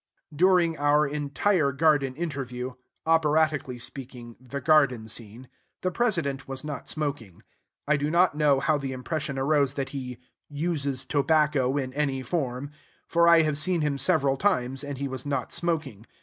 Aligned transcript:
During 0.35 0.79
our 0.79 1.05
entire 1.07 1.71
garden 1.71 2.15
interview 2.15 2.73
(operatically 3.05 3.79
speaking, 3.79 4.35
the 4.41 4.59
garden 4.59 5.07
scene), 5.07 5.47
the 5.81 5.91
President 5.91 6.47
was 6.47 6.63
not 6.63 6.89
smoking. 6.89 7.43
I 7.87 7.97
do 7.97 8.09
not 8.09 8.33
know 8.35 8.59
how 8.59 8.79
the 8.79 8.93
impression 8.93 9.37
arose 9.37 9.75
that 9.75 9.89
he 9.89 10.17
"uses 10.49 11.05
tobacco 11.05 11.77
in 11.77 11.93
any 11.93 12.23
form;" 12.23 12.71
for 13.07 13.27
I 13.27 13.43
have 13.43 13.59
seen 13.59 13.81
him 13.81 13.99
several 13.99 14.37
times, 14.37 14.83
and 14.83 14.97
he 14.97 15.07
was 15.07 15.23
not 15.23 15.53
smoking. 15.53 16.07